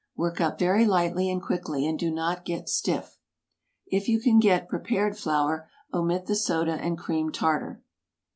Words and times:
Work 0.15 0.41
up 0.41 0.57
very 0.57 0.83
lightly 0.87 1.29
and 1.29 1.39
quickly, 1.39 1.85
and 1.85 1.99
do 1.99 2.09
not 2.09 2.43
get 2.43 2.61
too 2.61 2.71
stiff. 2.71 3.19
If 3.85 4.07
you 4.07 4.19
can 4.19 4.39
get 4.39 4.67
prepared 4.67 5.15
flour, 5.15 5.69
omit 5.93 6.25
the 6.25 6.35
soda 6.35 6.73
and 6.73 6.97
cream 6.97 7.31
tartar. 7.31 7.83